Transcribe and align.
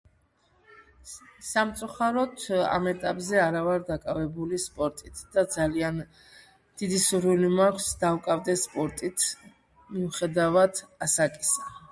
სამწუხაროდ 1.47 2.45
ამ 2.77 2.87
ეტაპზე 2.91 3.37
არ 3.41 3.57
ვარ 3.67 3.83
დაკავებული 3.89 4.57
სპორტით 4.63 5.21
ძალიან 5.57 5.99
დიდი 6.83 7.01
სურვილი 7.03 7.51
მაქვს 7.59 7.89
დააკავეს 8.05 8.63
სპორტით 8.71 9.27
მიუხედავად 9.91 10.73
დიდი 10.83 11.07
ასაკისა 11.09 11.73